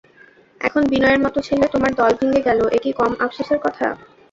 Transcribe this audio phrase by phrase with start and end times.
[0.61, 3.87] এখন বিনয়ের মতো ছেলে তোমার দল ভেঙে গেল এ কি কম আপসোসের কথা!